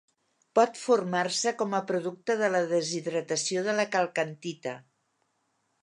[0.59, 4.79] Pot formar-se com a producte de la deshidratació de la calcantita.